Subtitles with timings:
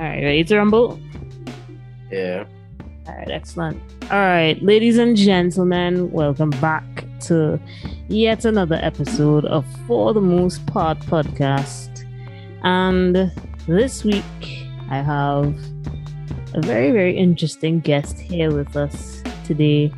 [0.00, 0.98] All right, ready to rumble?
[2.10, 2.46] Yeah.
[3.06, 3.78] All right, excellent.
[4.04, 7.60] All right, ladies and gentlemen, welcome back to
[8.08, 12.06] yet another episode of For the Most Part podcast.
[12.62, 13.30] And
[13.66, 14.24] this week,
[14.88, 15.54] I have
[16.54, 19.92] a very, very interesting guest here with us today.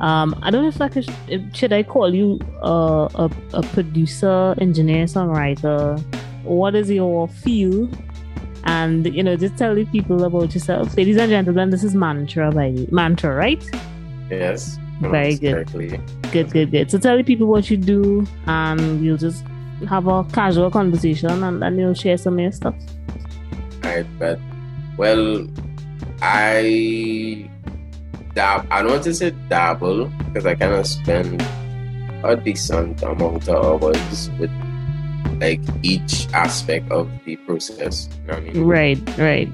[0.00, 1.08] Um, I don't know if I could,
[1.56, 5.98] should I call you uh, a, a producer, engineer, songwriter?
[6.44, 7.96] What is your field?
[8.64, 11.70] And you know, just tell the people about yourself, ladies and gentlemen.
[11.70, 13.62] This is Mantra by Mantra, right?
[14.30, 14.78] Yes.
[15.00, 15.68] Very good.
[15.68, 16.00] Correctly.
[16.30, 16.90] Good, good, good.
[16.90, 19.44] So tell the people what you do, and you'll just
[19.88, 22.74] have a casual conversation, and then you'll share some of your stuff.
[23.84, 24.38] Alright, but
[24.96, 25.44] well,
[26.20, 27.50] I
[28.34, 28.66] dab.
[28.70, 31.42] I don't want to say dabble because I kind of spend
[32.22, 34.50] a decent amount of hours with
[35.42, 38.08] like each aspect of the process.
[38.22, 38.64] You know what I mean?
[38.64, 39.48] Right, right.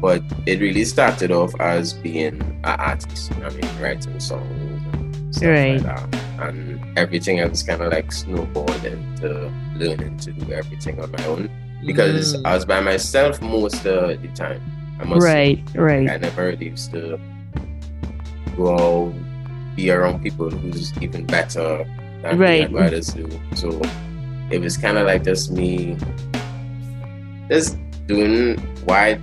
[0.00, 3.30] But it really started off as being an artist.
[3.32, 3.82] You know what I mean?
[3.82, 5.80] Writing songs and stuff Right.
[5.80, 6.14] like that.
[6.40, 11.48] And everything else kind of like snowballed into learning to do everything on my own.
[11.86, 12.42] Because Mm.
[12.46, 14.60] I was by myself most of the time.
[15.00, 15.34] I must say.
[15.34, 16.10] right, right.
[16.10, 17.18] I never really used to
[18.56, 18.74] go
[19.08, 19.14] out,
[19.76, 21.84] be around people who's even better
[22.22, 22.60] than Right.
[22.60, 23.26] me at what I do.
[23.54, 23.80] So
[24.52, 25.96] it was kind of like just me,
[27.48, 29.20] just doing why I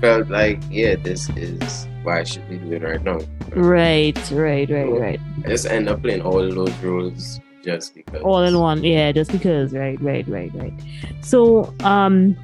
[0.00, 3.20] felt like, yeah, this is why I should be doing right now.
[3.54, 5.20] Right, right, right, right.
[5.44, 8.20] I just end up playing all those roles just because.
[8.22, 10.72] All in one, yeah, just because, right, right, right, right.
[11.20, 12.36] So, um,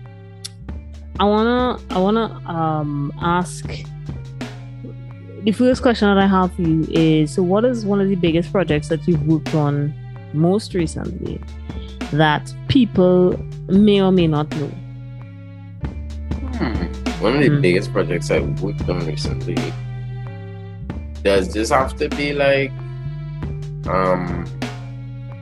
[1.18, 3.68] I wanna, I wanna, um, ask.
[5.42, 8.14] The first question that I have for you is: So, what is one of the
[8.14, 9.92] biggest projects that you've worked on
[10.32, 11.40] most recently
[12.12, 13.38] that people
[13.68, 14.70] may or may not know?
[16.58, 16.84] Hmm.
[17.22, 17.60] One of the Hmm.
[17.60, 19.56] biggest projects I worked on recently.
[21.22, 22.70] Does this have to be like
[23.86, 24.44] um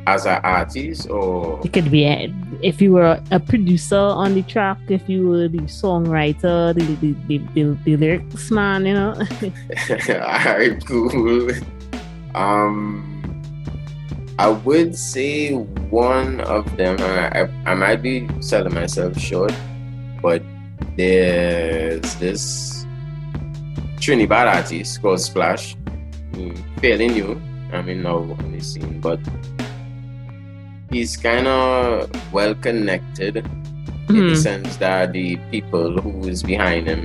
[0.07, 4.43] as an artist or It could be a- if you were a producer on the
[4.43, 9.15] track, if you were the songwriter, the the, the, the, the lyrics man, you know.
[10.11, 11.51] alright cool.
[12.35, 13.18] Um
[14.39, 15.53] I would say
[15.91, 19.53] one of them I, I, I might be selling myself short,
[20.23, 20.43] but
[20.97, 22.87] there's this
[24.01, 25.75] Trinidad artist called Splash.
[26.33, 27.41] Mm, fairly new.
[27.73, 29.19] I mean now on the scene, but
[30.91, 33.37] he's kinda well connected
[34.09, 34.37] in the Mhm.
[34.37, 37.05] sense that the people who is behind him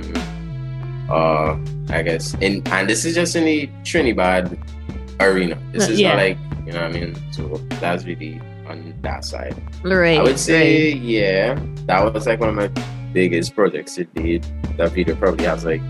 [1.10, 1.58] uh
[1.90, 4.56] I guess in and this is just in the Trinidad
[5.20, 5.58] arena.
[5.72, 6.08] This Uh, is yeah.
[6.14, 7.16] not like you know what I mean?
[7.32, 7.48] So
[7.80, 9.54] that's really on that side.
[9.82, 10.18] Right.
[10.18, 11.02] I would say right.
[11.02, 12.68] yeah, that was like one of my
[13.12, 14.44] biggest projects to date.
[14.76, 15.82] That video probably has like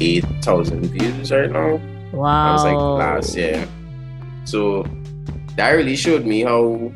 [0.00, 1.80] eight thousand views right now.
[2.12, 2.46] Wow.
[2.46, 3.68] That was like last year.
[4.44, 4.86] So
[5.56, 6.92] that really showed me how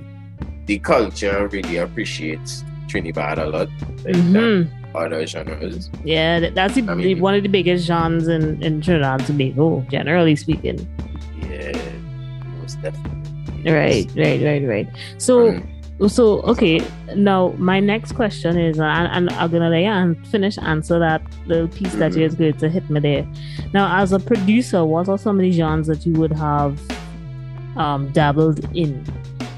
[0.66, 3.68] the culture really appreciates Trinidad a lot.
[4.04, 4.70] Like Mhm.
[4.94, 5.90] other genres.
[6.04, 9.84] Yeah, that's the, I mean- one of the biggest genres in, in Trinidad and Tobago,
[9.90, 10.86] generally speaking.
[12.74, 13.72] Yeah, most definitely.
[13.72, 14.88] Right, right, right, right.
[15.18, 15.48] So,
[16.00, 16.80] Um, so okay.
[17.16, 21.22] Now, my next question is, and, and I'm gonna let you an- finish answer that
[21.46, 22.16] little piece that Mhm.
[22.18, 23.26] you're going to hit me there.
[23.74, 26.78] Now, as a producer, what are some of the genres that you would have
[27.76, 29.04] um, dabbled in?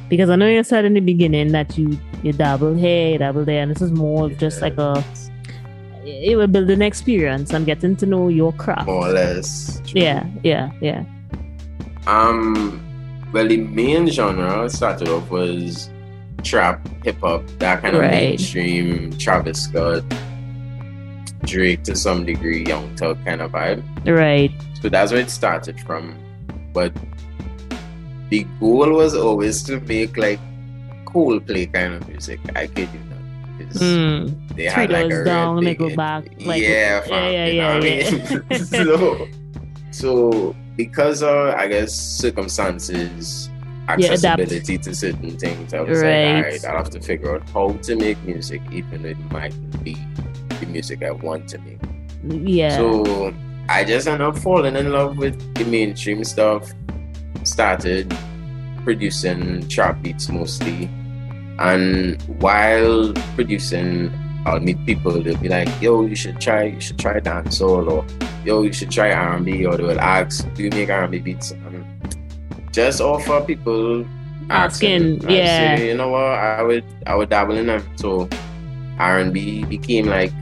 [0.09, 3.45] Because I know you said in the beginning that you you dabble here, you dabble
[3.45, 5.05] there, and this is more of just like a
[6.05, 8.87] it will build an experience and getting to know your craft.
[8.87, 9.81] more or less.
[9.87, 10.01] true.
[10.01, 11.05] Yeah, yeah, yeah.
[12.07, 12.81] Um,
[13.33, 15.91] well, the main genre started off was
[16.43, 18.11] trap, hip hop, that kind of Right.
[18.11, 20.03] mainstream Travis Scott,
[21.45, 23.83] Drake to some degree, Young Thug kind of vibe.
[24.07, 24.51] Right.
[24.83, 26.15] So that's where it started from.
[26.73, 26.93] But
[28.31, 30.39] the goal was always to make like
[31.07, 32.41] Coldplay kind of music.
[32.55, 33.19] I kid you not.
[33.81, 34.49] Mm.
[34.57, 38.09] They Three had like a down, big Nickelback, like- yeah, fam, yeah, you know yeah,
[38.49, 38.65] what I mean?
[38.65, 39.29] so,
[39.91, 43.51] so because of I guess circumstances,
[43.89, 46.35] accessibility to certain things, I was Right.
[46.37, 49.19] like, all right, I'll have to figure out how to make music, even though it
[49.31, 49.55] might
[49.85, 49.97] be
[50.61, 51.81] the music I want to make.
[52.59, 52.77] Yeah.
[52.77, 53.35] So
[53.69, 56.73] I just ended up falling in love with the mainstream stuff.
[57.43, 58.07] Started
[58.85, 60.89] producing trap beats mostly.
[61.59, 64.11] And while producing,
[64.47, 68.07] I'll meet people, they'll be like, yo, you should try, you should try dancehall or
[68.45, 71.51] yo, you should try R&B or they will ask, do you make R&B beats?
[71.51, 71.85] And
[72.73, 74.07] just offer people
[74.51, 75.77] Asking, I yeah.
[75.77, 77.87] say, you know what, I would I would dabble in them.
[77.97, 78.29] So
[78.99, 80.33] R&B became like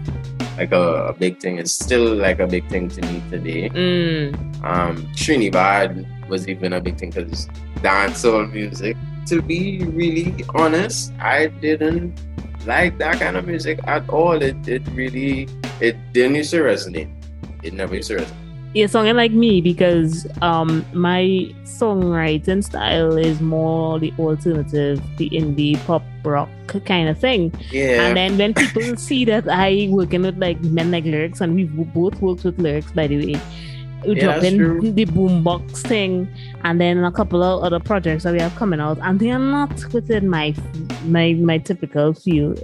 [0.57, 1.59] like a, a, big thing.
[1.59, 3.69] It's still like a big thing to me today.
[3.69, 4.65] Mm.
[4.65, 7.49] Um, Trinidad was even a big thing because
[7.83, 8.97] dancehall music.
[9.27, 12.19] To be really honest, I didn't
[12.69, 14.41] like that kind of music at all.
[14.41, 15.49] It it really
[15.81, 17.11] it didn't used to resonate.
[17.65, 18.45] It never used to resonate.
[18.75, 25.81] Yeah, songing like me because um my songwriting style is more the alternative, the indie
[25.87, 26.51] pop rock
[26.85, 27.51] kind of thing.
[27.73, 28.03] Yeah.
[28.03, 31.73] And then when people see that I working with like men like Lyrix and we've
[31.95, 33.41] both worked with Lyrix by the way.
[34.07, 36.29] We Yeah, drop in the boombox thing
[36.65, 39.39] and then a couple of other projects that we have coming out and they are
[39.39, 40.55] not within my
[41.07, 42.63] my my typical field.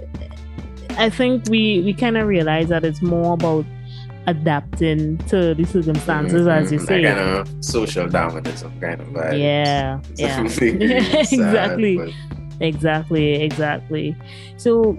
[0.97, 3.65] I think we we kind of realize that it's more about
[4.27, 7.03] adapting to the circumstances, as you Mhm, say.
[7.03, 9.39] That kind of social Darwinism kind of vibe.
[9.39, 10.41] Yeah, yeah.
[10.41, 11.97] really sad, Exactly.
[11.97, 12.09] but-
[12.61, 14.15] exactly, exactly.
[14.57, 14.97] So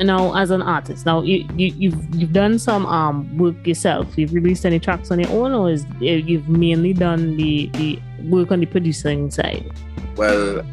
[0.00, 4.06] now, as an artist, now you, you you've you've done some um work yourself.
[4.16, 7.98] You've released any tracks on your own, or is uh, you've mainly done the the
[8.24, 9.70] work on the producing side?
[10.16, 10.64] Well,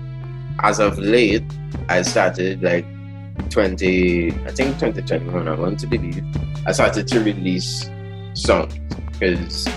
[0.59, 1.43] as of late,
[1.89, 2.85] I started like
[3.49, 6.23] 20, I think 2021, I want to believe,
[6.65, 7.89] I started to release
[8.33, 8.73] songs
[9.11, 9.67] because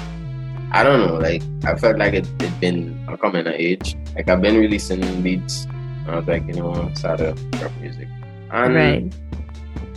[0.71, 3.97] I don't know, like I felt like it had been a coming of age.
[4.15, 8.09] Like I've been releasing beats, and I was like, you know, I started rap music.
[8.51, 9.13] And right.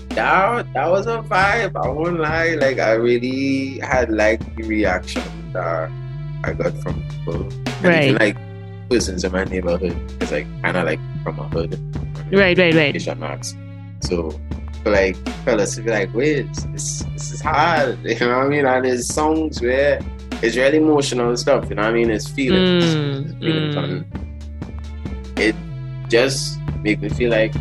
[0.09, 1.75] that that was a vibe.
[1.75, 2.55] I won't lie.
[2.55, 5.89] Like I really had like the reaction that
[6.43, 7.43] I got from people.
[7.43, 8.03] And Right.
[8.09, 8.37] even, like
[8.89, 9.95] persons in my neighborhood.
[10.21, 11.79] It's like kinda like from a hood.
[12.31, 13.17] Right, right, right.
[13.17, 13.55] Marks.
[14.01, 14.31] So
[14.83, 15.15] for like
[15.45, 17.99] fellas to be like, wait, this this is hard.
[18.03, 18.65] You know what I mean?
[18.65, 19.99] And there's songs where
[20.41, 22.09] it's really emotional stuff, you know what I mean?
[22.09, 22.83] It's feelings.
[22.83, 24.21] Mm, It's feelings mm.
[25.37, 25.55] it
[26.09, 27.53] just make me feel like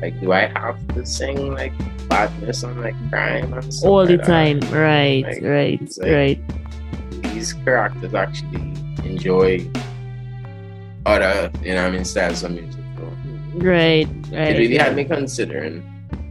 [0.00, 1.72] like do I have to sing like
[2.08, 4.26] badness and like crime and stuff All the like that?
[4.26, 4.60] time.
[4.72, 6.40] Right, Like, right, like- right.
[7.34, 8.72] These characters actually
[9.04, 9.68] enjoy
[11.06, 12.80] other, you know I mean, styles of music.
[13.54, 14.54] Right, right.
[14.54, 15.82] it really had me considering.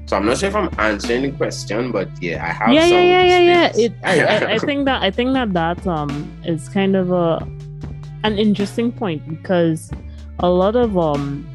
[0.07, 2.91] So I'm not sure if I'm answering the question, but yeah, I have yeah, some
[2.91, 3.71] yeah, yeah, yeah, yeah.
[3.85, 3.93] It.
[4.03, 7.45] I, I, I think that I think that that um is kind of a
[8.23, 9.91] an interesting point because
[10.39, 11.45] a lot of um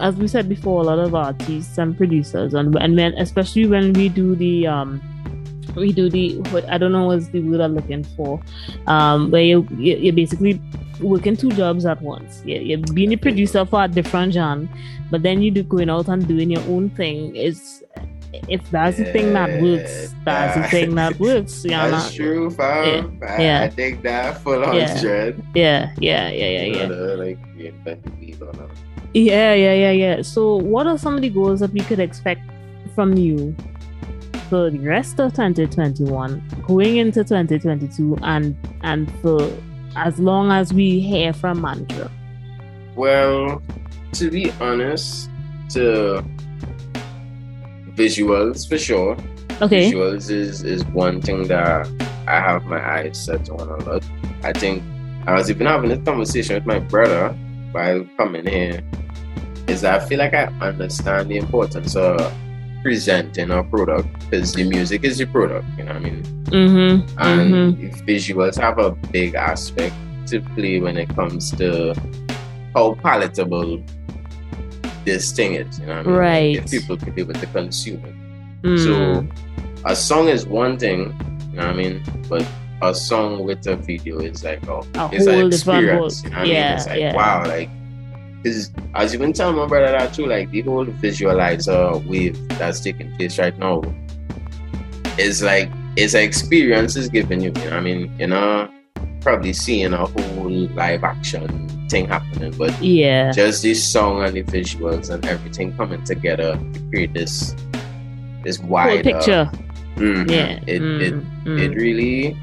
[0.00, 3.92] as we said before, a lot of artists and producers and and when especially when
[3.92, 5.00] we do the um
[5.76, 8.40] we do the what I don't know what's the word I'm looking for
[8.86, 10.60] um where you you- you're basically
[11.00, 12.42] working two jobs at once.
[12.44, 14.68] You're, you're being a producer for a different genre,
[15.10, 17.34] but then you do going out and doing your own thing.
[17.34, 17.82] Is
[18.48, 21.64] if that's the thing that works, that's the thing that works.
[21.64, 21.90] You know?
[21.90, 23.20] That's true, fam.
[23.26, 23.62] I, yeah.
[23.62, 24.88] I think that full Yeah.
[24.88, 25.42] hundred.
[25.54, 26.80] Yeah, yeah, yeah, yeah, yeah.
[26.82, 28.70] Rather, Like reinvent the wheel or not.
[29.14, 30.22] Yeah, yeah, yeah, yeah.
[30.22, 32.42] So, what are some of the goals that we could expect
[32.96, 33.54] from you
[34.50, 39.48] for the rest of 2021, going into 2022, and and for
[39.94, 42.10] as long as we hear from Mantra?
[42.96, 43.62] Well,
[44.14, 45.30] to be honest,
[45.70, 46.24] to
[47.94, 49.16] visuals for sure.
[49.62, 49.92] Okay.
[49.92, 51.86] Visuals is is one thing that
[52.26, 54.04] I have my eyes set on a lot.
[54.42, 54.82] I think
[55.26, 57.28] I was even having this conversation with my brother
[57.70, 58.82] while coming here.
[59.66, 62.32] Is I feel like I understand the importance of
[62.82, 66.22] presenting a product because the music is the product, you know what I mean?
[66.44, 67.18] Mm-hmm.
[67.18, 68.04] and mm-hmm.
[68.06, 69.94] visuals have a big aspect
[70.26, 71.94] to play when it comes to
[72.74, 73.82] how palatable
[75.04, 75.80] this thing is.
[75.80, 76.16] You know what I mean?
[76.16, 76.56] Right.
[76.56, 78.14] If people could be able to consume it.
[78.62, 78.78] Mm.
[78.84, 79.26] So
[79.86, 81.14] a song is one thing,
[81.50, 82.02] you know what I mean?
[82.28, 82.46] But
[82.82, 86.22] a song with a video is like oh A it's an experience.
[86.22, 86.76] You know what I Yeah, mean?
[86.76, 87.14] It's like yeah.
[87.16, 87.70] wow, like
[88.44, 92.80] because as you can tell my brother that too, like the whole visualizer wave that's
[92.80, 93.82] taking place right now
[95.18, 98.14] is like it's an experience it's giving you, you know I mean?
[98.18, 98.68] You know,
[99.22, 103.32] probably seeing a whole live action thing happening, but yeah.
[103.32, 107.56] just this song and the visuals and everything coming together to create this
[108.42, 109.50] this wide picture.
[109.96, 110.30] Mhm.
[110.30, 110.60] Yeah.
[110.66, 111.14] It Mm, it
[111.46, 111.60] mm.
[111.60, 112.36] it really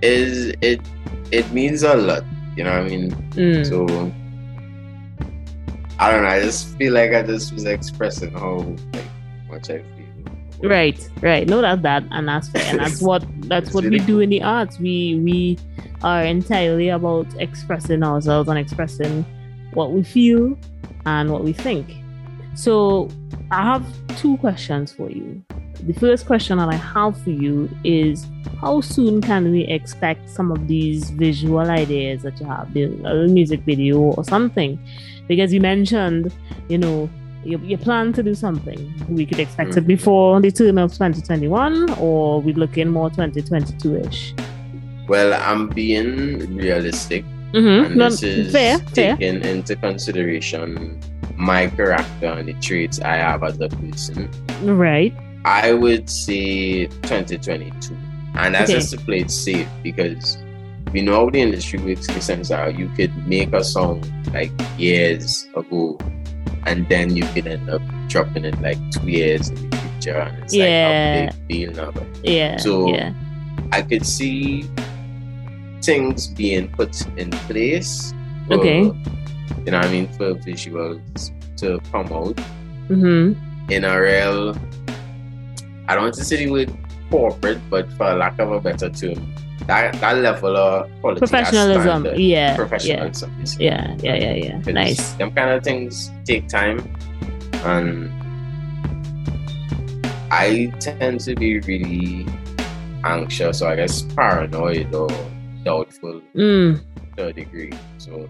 [0.00, 0.80] is it
[1.32, 2.24] it means a lot.
[2.56, 3.10] You know what I mean?
[3.36, 3.66] Mm.
[3.66, 3.86] So
[6.00, 9.04] I don't know, I just feel like I just was expressing how like
[9.50, 10.68] much I feel.
[10.68, 11.48] Right, right.
[11.48, 14.30] No, that's that, and that's fair, and that's what that's what we really do in
[14.30, 14.78] the arts.
[14.78, 15.58] We we
[16.02, 19.24] are entirely about expressing ourselves and expressing
[19.74, 20.56] what we feel
[21.06, 21.96] and what we think.
[22.54, 23.08] So,
[23.50, 23.86] I have
[24.18, 25.42] two questions for you.
[25.86, 28.26] The first question that I have for you is:
[28.60, 33.28] How soon can we expect some of these visual ideas that you have, the a
[33.28, 34.78] music video or something?
[35.28, 36.32] Because you mentioned,
[36.68, 37.08] you know,
[37.44, 38.94] you, you plan to do something.
[39.08, 39.78] We could expect mm-hmm.
[39.78, 44.34] it before the turn of 2021, or we're looking more 2022 ish.
[45.06, 47.24] Well, I'm being realistic.
[47.52, 47.92] Mm-hmm.
[47.92, 49.50] And this is fair, taking fair.
[49.50, 51.00] into consideration
[51.36, 54.28] my character and the traits I have as a person.
[54.62, 55.14] Right.
[55.44, 57.96] I would say 2022.
[58.34, 58.78] And that's okay.
[58.78, 60.38] just to play it safe because
[60.92, 64.02] we know how the industry works in the sense that you could make a song
[64.32, 65.98] like years ago
[66.66, 70.42] and then you could end up dropping it like two years in the future and
[70.42, 71.26] it's yeah.
[71.26, 71.92] like a big deal now.
[72.22, 72.56] Yeah.
[72.58, 73.12] So yeah.
[73.72, 74.68] I could see
[75.82, 78.12] things being put in place.
[78.46, 78.82] For, okay.
[78.82, 80.08] You know what I mean?
[80.08, 82.36] For visuals to come out
[82.88, 83.70] mm-hmm.
[83.70, 84.54] in a real,
[85.88, 86.70] I don't want to say the word
[87.10, 89.34] corporate, but for lack of a better term,
[89.66, 92.06] that, that level of quality professionalism.
[92.14, 92.54] Yeah.
[92.56, 93.34] Professionalism.
[93.58, 93.96] Yeah.
[94.00, 94.14] Yeah.
[94.14, 94.34] Yeah.
[94.34, 94.60] Yeah.
[94.64, 94.72] yeah.
[94.72, 95.12] Nice.
[95.14, 96.94] Them kind of things take time.
[97.64, 98.12] And
[100.30, 102.26] I tend to be really
[103.04, 105.08] anxious or I guess paranoid or
[105.64, 106.80] doubtful mm.
[107.16, 107.72] to a degree.
[107.96, 108.28] So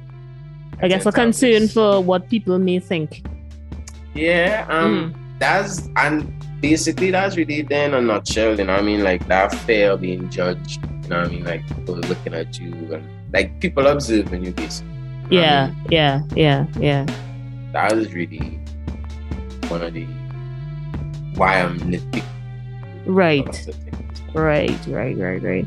[0.81, 3.27] I, I guess a concern for what people may think.
[4.15, 5.18] Yeah, um mm.
[5.39, 9.03] That's and basically that's really then a nutshell, you know I mean?
[9.03, 11.45] Like that fear of being judged, you know I mean?
[11.45, 14.93] Like people looking at you and like people observing you basically.
[15.31, 15.87] You yeah, I mean?
[15.91, 17.07] yeah, yeah, yeah.
[17.73, 18.59] That is really
[19.69, 20.07] one of the
[21.37, 22.25] why I'm nitpicking.
[23.07, 23.67] Right.
[24.35, 25.67] Right, right, right, right.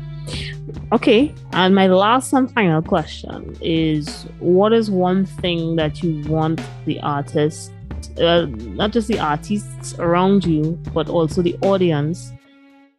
[0.92, 6.60] Okay, and my last and final question is what is one thing that you want
[6.84, 7.72] the artist,
[8.18, 12.32] uh, not just the artists around you, but also the audience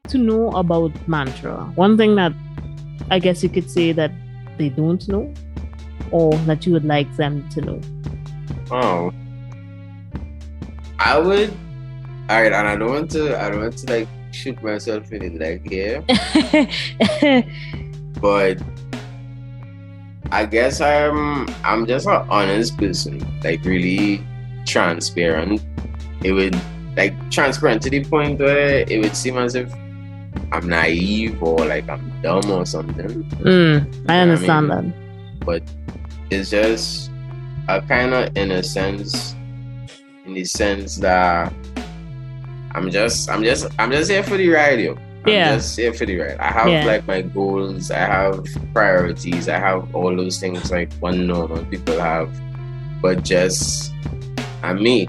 [0.10, 1.72] to know about Mantra?
[1.76, 2.34] One thing that
[3.10, 4.12] I guess you could say that
[4.58, 5.34] they don't know
[6.12, 7.82] or that you would like them to know?
[8.72, 9.12] Oh,
[11.00, 11.52] I would.
[12.30, 13.40] All right, and I don't want to.
[13.40, 16.02] I don't want to like shoot myself in the leg here.
[18.22, 18.58] but
[20.32, 24.26] I guess I'm I'm just an honest person, like really
[24.66, 25.62] transparent.
[26.24, 26.60] It would
[26.96, 29.74] like transparent to the point where it would seem as if
[30.52, 33.24] I'm naive or like I'm dumb or something.
[33.42, 34.92] Mm, I understand I mean?
[34.92, 35.46] that.
[35.46, 35.64] But
[36.30, 37.12] it's just
[37.68, 39.36] a kind of in a sense,
[40.26, 41.54] in the sense that
[42.72, 44.98] I'm just I'm just I'm just here for the ride, yo.
[45.26, 45.56] I'm yeah.
[45.56, 46.38] just here for the ride.
[46.40, 46.86] I have yeah.
[46.86, 52.00] like my goals, I have priorities, I have all those things like one normal people
[52.00, 52.30] have.
[53.02, 53.94] But just
[54.64, 55.02] I'm me.
[55.02, 55.08] You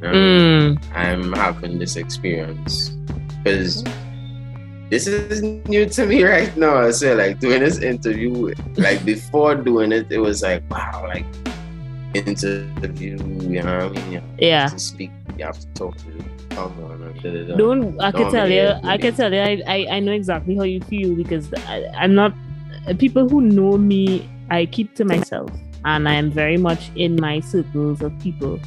[0.00, 0.94] know mm.
[0.94, 2.90] I'm having this experience.
[3.42, 3.82] Because
[4.90, 6.76] this is new to me right now.
[6.76, 11.24] I say like doing this interview, like before doing it, it was like wow, like
[12.14, 14.22] interview, you know what I mean?
[14.38, 14.68] yeah.
[14.68, 16.26] To speak, you have to talk to
[17.56, 20.62] don't I can tell you I can tell you I, I, I know exactly how
[20.62, 22.32] you feel because I, I'm not
[22.98, 25.50] people who know me I keep to myself
[25.86, 28.60] and I am very much in my circles of people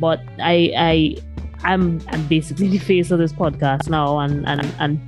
[0.00, 1.16] but I I
[1.64, 5.00] I'm I'm basically the face of this podcast now and and and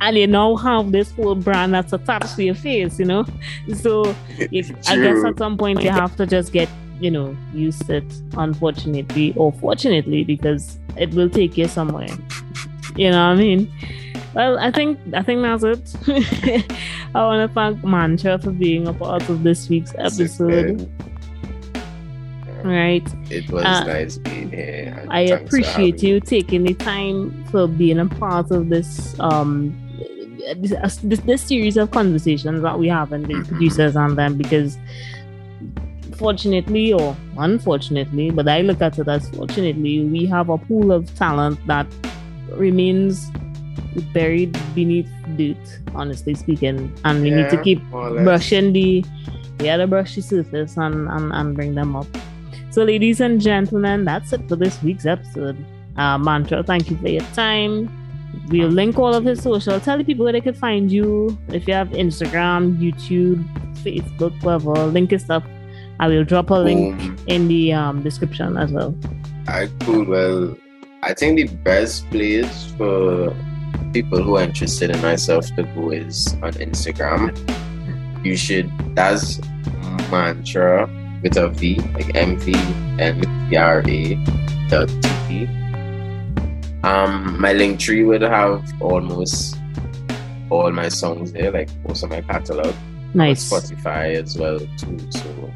[0.00, 3.24] and you now have this whole brand that's attached to your face, you know.
[3.74, 6.68] So if, I guess at some point you have to just get
[7.00, 12.08] you know used to it, unfortunately or fortunately, because it will take you somewhere.
[12.96, 13.72] You know what I mean?
[14.34, 16.72] Well, I think I think that's it.
[17.14, 20.88] I want to thank Mantra for being a part of this week's episode.
[22.62, 23.06] Right.
[23.30, 25.06] It was uh, nice being here.
[25.08, 29.76] I appreciate you taking the time for being a part of this um
[30.56, 33.48] this, this, this series of conversations that we have and the mm-hmm.
[33.48, 34.78] producers and them because
[36.16, 41.12] fortunately or unfortunately, but I look at it as fortunately, we have a pool of
[41.14, 41.86] talent that
[42.52, 43.30] remains
[44.12, 46.92] buried beneath dirt, honestly speaking.
[47.04, 49.04] And we yeah, need to keep brushing the
[49.60, 52.06] yeah, to brush the surface and, and, and bring them up.
[52.70, 55.62] So, ladies and gentlemen, that's it for this week's episode.
[55.96, 57.90] Uh, Mantra, thank you for your time.
[58.48, 59.78] We'll link all of his social.
[59.80, 61.36] Tell the people where they can find you.
[61.48, 63.44] If you have Instagram, YouTube,
[63.82, 65.44] Facebook, whatever, link his stuff
[66.00, 68.96] I will drop a link um, in the um, description as well.
[69.46, 70.08] I could.
[70.08, 70.56] Well,
[71.02, 73.36] I think the best place for
[73.92, 77.34] people who are interested in myself to go is on Instagram.
[78.24, 78.70] You should.
[78.94, 79.40] That's
[80.10, 80.88] mantra
[81.22, 82.54] with a V, like M V
[82.98, 84.14] N T R A
[84.68, 84.88] dot
[85.28, 85.46] T.
[86.82, 89.56] Um, my Linktree would have almost
[90.48, 92.74] all my songs there, like most of my catalog.
[93.14, 93.50] Nice.
[93.50, 94.98] Spotify as well too.
[95.10, 95.52] So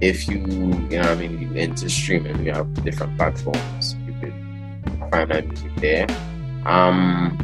[0.00, 3.96] if you, you know, what I mean, you into streaming, we have different platforms.
[4.06, 6.06] You could find my music there.
[6.66, 7.36] Um,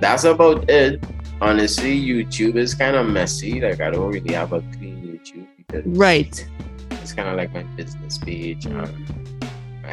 [0.00, 1.02] that's about it.
[1.40, 3.60] Honestly, YouTube is kind of messy.
[3.60, 6.46] Like I don't really have a clean YouTube because Right.
[6.90, 8.88] it's kind of like my business page and my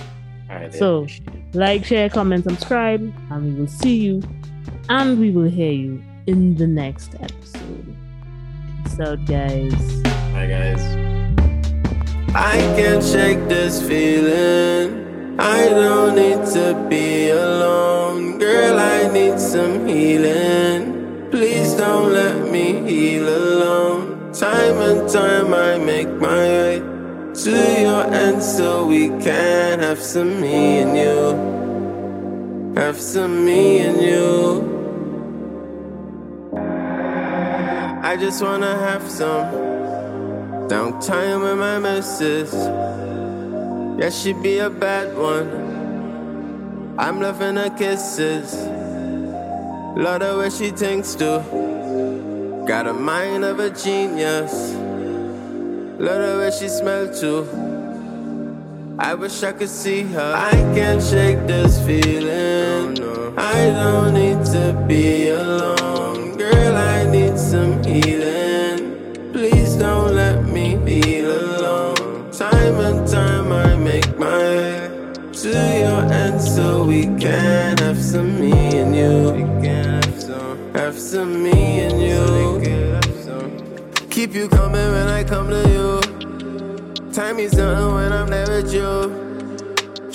[0.73, 1.07] So-
[1.53, 4.23] like share comment subscribe and we will see you
[4.89, 7.97] and we will hear you in the next episode.
[8.97, 9.75] So guys.
[10.33, 11.10] Hi guys.
[12.40, 15.37] I can't shake this feeling.
[15.38, 18.38] I don't need to be alone.
[18.38, 21.28] Girl, I need some healing.
[21.30, 24.32] Please don't let me heal alone.
[24.32, 26.78] Time and time I make my way
[27.44, 27.50] to
[27.82, 31.36] your end so we can have some me and you.
[32.80, 34.65] Have some me and you.
[38.02, 39.70] I just wanna have some
[40.71, 42.54] downtime with my missus.
[43.99, 46.95] Yeah, she be a bad one.
[46.97, 48.54] I'm loving her kisses.
[49.97, 51.43] Love the way she thinks too.
[52.69, 54.52] Got a mind of a genius.
[55.99, 57.49] Love the way she smell too.
[58.97, 60.35] I wish I could see her.
[60.37, 62.97] I can't shake this feeling.
[63.37, 66.00] I don't need to be alone.
[77.28, 79.50] Have some me and you.
[80.99, 82.61] Some, me and you.
[84.11, 87.13] Keep you coming when I come to you.
[87.13, 89.29] Time is nothing when I'm there with you.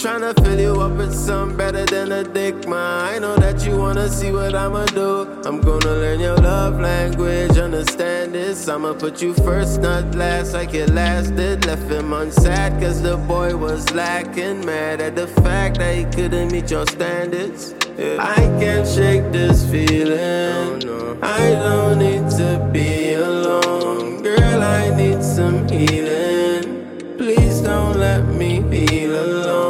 [0.06, 3.16] Tryna fill you up with something better than a dick, man.
[3.16, 5.24] I know that you wanna see what I'ma do.
[5.44, 8.68] I'm gonna learn your love language, understand this.
[8.68, 11.66] I'ma put you first, not last, like it lasted.
[11.66, 14.64] Left him unsad, cause the boy was lacking.
[14.64, 17.74] Mad at the fact that he couldn't meet your standards.
[17.98, 18.18] Yeah.
[18.20, 20.84] I can't shake this feeling.
[21.24, 24.22] I don't need to be alone.
[24.22, 27.18] Girl, I need some healing.
[27.18, 29.65] Please don't let me feel alone.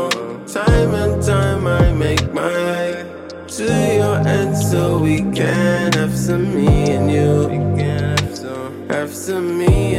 [5.24, 7.66] Have some me and you.
[9.26, 9.95] Some me.